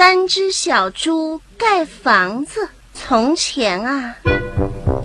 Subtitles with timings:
[0.00, 2.70] 三只小猪盖房子。
[2.94, 4.14] 从前啊，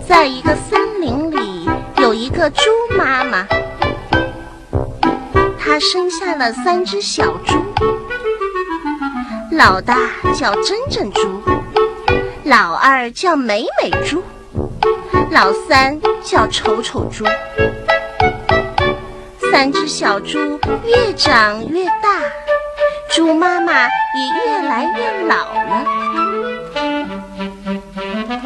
[0.08, 1.68] 在一个森林里，
[1.98, 2.62] 有一个猪
[2.96, 3.46] 妈妈，
[5.58, 7.62] 她生下了三只小猪。
[9.52, 9.98] 老大
[10.34, 11.42] 叫真真猪，
[12.44, 14.22] 老二叫美美猪，
[15.30, 17.26] 老三叫丑丑猪。
[19.52, 22.22] 三只小猪越长越大，
[23.10, 23.88] 猪妈妈也
[24.44, 25.84] 越来越老了。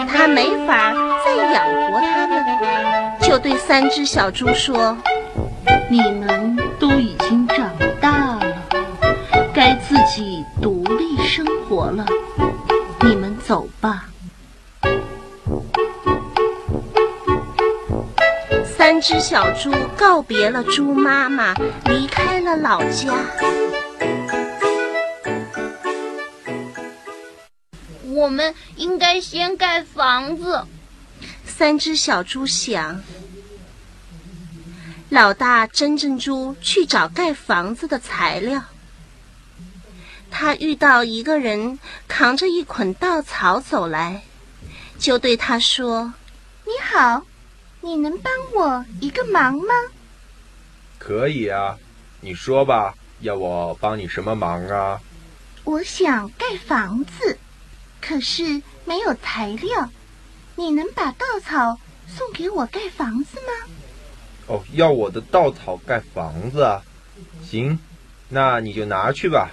[0.08, 0.92] 她没法
[1.24, 2.44] 再养活它们，
[3.20, 4.96] 就对三只小猪说
[5.90, 7.70] ：“你们都已经长
[8.00, 8.40] 大了，
[9.52, 12.06] 该自己独立生活了。
[13.00, 14.04] 你们走吧。”
[18.64, 21.54] 三只小猪告别了猪妈妈，
[21.84, 23.12] 离开了老家。
[28.20, 30.66] 我们应该先盖房子。
[31.46, 33.02] 三只小猪想。
[35.08, 38.62] 老大真正猪去找盖房子的材料。
[40.30, 44.22] 他遇到一个人扛着一捆稻草走来，
[44.98, 46.12] 就对他说
[46.64, 47.24] ：“你好。”
[47.82, 49.72] 你能帮我一个忙吗？
[50.98, 51.78] 可以啊，
[52.20, 55.00] 你说吧，要我帮你什么忙啊？
[55.64, 57.38] 我想盖房子，
[58.00, 59.90] 可是没有材料。
[60.56, 63.72] 你能把稻草送给我盖房子吗？
[64.46, 66.82] 哦，要我的稻草盖房子啊？
[67.42, 67.78] 行，
[68.28, 69.50] 那你就拿去吧。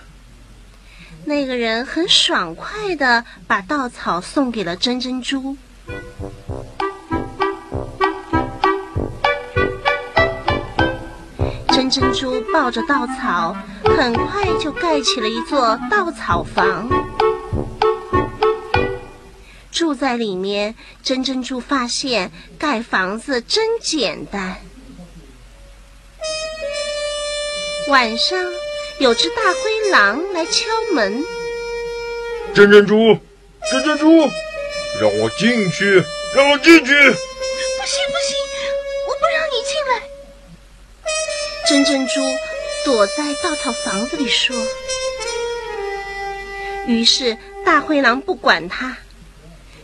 [1.26, 5.56] 那个人很爽快的把稻草送给了珍珍珠。
[11.70, 16.90] 珍珍珠抱着稻草，很快就盖起了一座稻草房。
[19.78, 24.58] 住在里面，珍珍珠发现盖房子真简单。
[27.88, 28.44] 晚上，
[28.98, 30.66] 有只大灰狼来敲
[30.96, 31.24] 门。
[32.56, 33.20] 珍珍珠，
[33.72, 34.28] 珍珍珠，
[35.00, 36.04] 让我进去，
[36.36, 36.92] 让我进去！
[36.92, 38.36] 不行不行，
[39.08, 40.02] 我不让你进来。
[41.70, 42.20] 珍珍珠
[42.84, 44.56] 躲在稻草房子里说
[46.90, 48.98] ：“于是大灰狼不管它，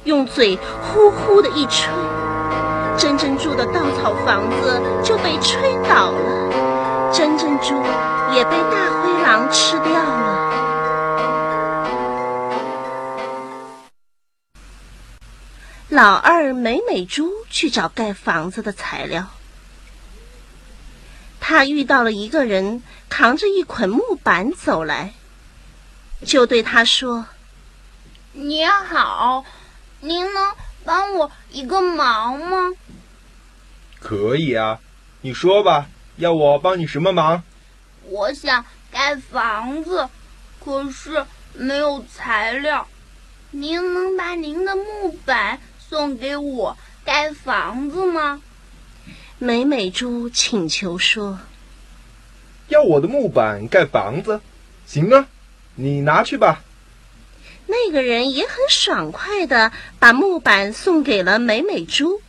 [0.06, 1.88] 用嘴呼呼的一吹，
[2.98, 7.74] 珍珍猪的稻草房子就被吹倒了，珍珍猪
[8.34, 10.44] 也被大灰狼吃掉了。”
[15.90, 19.28] 老二美美猪去找盖房子的材料。
[21.40, 25.14] 他遇到了一个人，扛着一捆木板走来，
[26.26, 27.26] 就对他说
[28.34, 29.46] ：“你好，
[30.04, 30.54] 您能
[30.84, 32.74] 帮我一个忙吗
[34.02, 34.80] ？”“可以啊，
[35.22, 35.88] 你说吧，
[36.18, 37.42] 要我帮你什么忙
[38.10, 40.10] ？”“我想盖房子，
[40.64, 42.88] 可是没有材料。
[43.52, 48.42] 您能把您的木板送给我盖房子吗？”
[49.40, 51.40] 美美猪请求说
[52.68, 54.42] ：“要我的木板盖房子，
[54.86, 55.28] 行啊，
[55.76, 56.62] 你拿去吧。”
[57.74, 62.22] 那个人也很爽快的把木板送给了美美猪。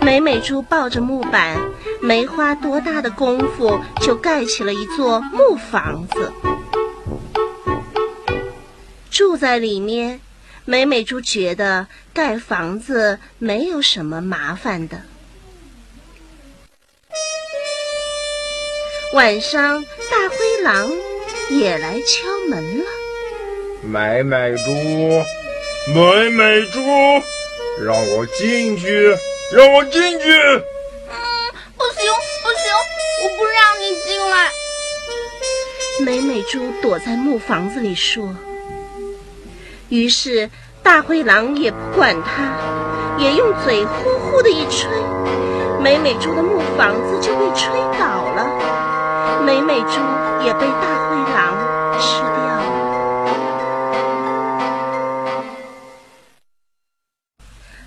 [0.00, 1.60] 美美猪抱着木板，
[2.00, 6.32] 没花多大的功夫就盖起了一座木房子，
[9.10, 10.20] 住在里面。
[10.64, 15.02] 美美猪觉得盖房子没有什么麻烦的。
[19.14, 20.28] 晚上，大
[20.58, 20.90] 灰狼
[21.50, 22.84] 也来敲门了。
[23.82, 24.72] 美美猪，
[25.94, 26.80] 美美猪，
[27.84, 29.16] 让我进去，
[29.52, 30.32] 让我进去。
[30.32, 30.64] 嗯，
[31.76, 32.74] 不行，不行，
[33.22, 34.50] 我不让你进来。
[36.00, 38.34] 美美猪躲在木房子里说。
[39.88, 40.50] 于是，
[40.82, 44.90] 大灰狼也不管它，也用嘴呼呼的一吹，
[45.80, 48.87] 美美猪的木房子就被吹倒了，
[49.44, 50.00] 美美猪
[50.44, 51.56] 也被大灰狼
[52.00, 52.58] 吃掉了。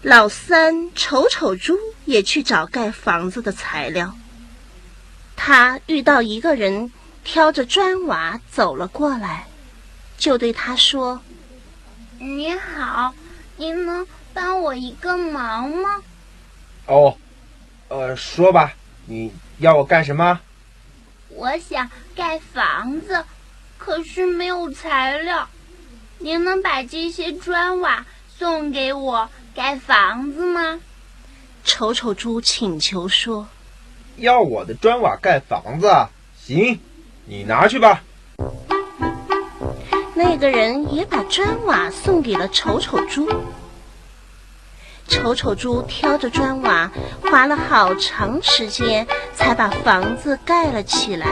[0.01, 4.15] 老三丑丑猪也去找盖房子的材料，
[5.35, 6.91] 他遇到一个人
[7.23, 9.45] 挑着砖瓦走了过来，
[10.17, 11.21] 就对他说。
[12.17, 13.13] 你好，
[13.57, 16.01] 您能帮我一个忙吗？
[16.87, 17.15] 哦，
[17.87, 18.73] 呃，说吧，
[19.05, 20.39] 你要我干什么？
[21.35, 23.25] 我想盖房子，
[23.77, 25.47] 可是没有材料。
[26.19, 28.05] 您能把这些砖瓦
[28.37, 30.79] 送给我盖房子吗？
[31.63, 33.47] 丑丑猪请求说
[34.17, 36.07] ：“要我的砖瓦盖房子？
[36.37, 36.79] 行，
[37.25, 38.03] 你拿去吧。”
[40.13, 43.27] 那个人也把砖瓦送给了丑丑猪。
[45.07, 46.91] 丑丑猪挑着砖瓦，
[47.31, 51.27] 花了好长时间才把房子盖了起来。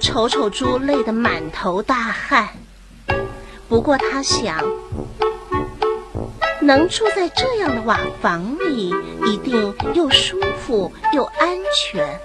[0.00, 2.48] 丑丑猪累得满头大汗，
[3.68, 4.64] 不过他想，
[6.60, 8.92] 能住在这样的瓦房里，
[9.26, 12.18] 一定又舒服又安全。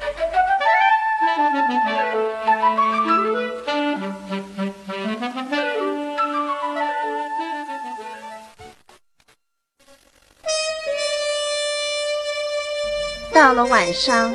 [13.33, 14.31] 到了晚上，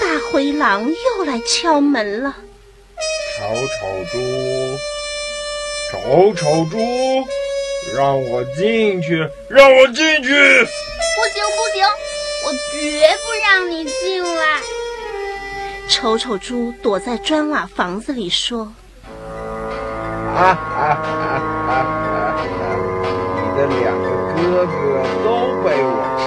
[0.00, 2.36] 大灰狼又来敲门了。
[3.36, 4.18] 丑丑猪，
[5.90, 6.78] 丑丑猪，
[7.96, 10.28] 让我进去，让我进去！
[10.28, 11.84] 不行不行，
[12.44, 14.60] 我绝不让你进来！
[15.88, 18.72] 丑丑猪躲在砖瓦房子里说
[20.36, 21.72] ：“啊啊啊啊
[22.08, 22.36] 啊！
[23.36, 24.72] 你的两个哥哥
[25.24, 25.26] 都
[25.62, 26.22] 被我吃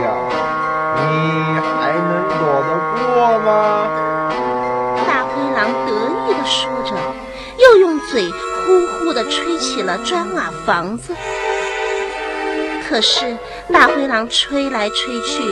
[0.00, 0.02] 掉，
[0.96, 1.00] 你
[6.44, 6.94] 说着，
[7.58, 11.14] 又用嘴呼呼地吹起了砖瓦房子。
[12.88, 13.36] 可是
[13.72, 15.42] 大灰狼吹来吹去，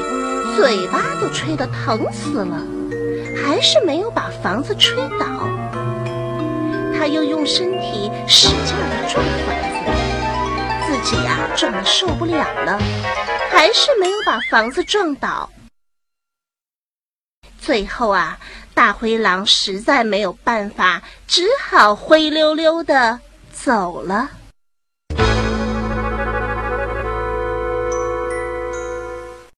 [0.57, 2.61] 嘴巴都吹得疼死了。
[3.45, 5.49] 还是没有把房子吹倒，
[6.99, 9.55] 他又用身体使劲地撞房
[9.87, 9.93] 子，
[10.87, 12.79] 自己呀撞得受不了了，
[13.51, 15.49] 还是没有把房子撞倒。
[17.69, 18.39] 最后啊，
[18.73, 23.21] 大灰狼实在没有办法，只好灰溜溜的
[23.53, 24.31] 走了。